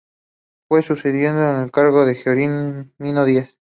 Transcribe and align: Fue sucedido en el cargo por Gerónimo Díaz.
Fue 0.67 0.81
sucedido 0.81 1.29
en 1.29 1.61
el 1.61 1.71
cargo 1.71 2.03
por 2.03 2.11
Gerónimo 2.15 2.95
Díaz. 3.23 3.51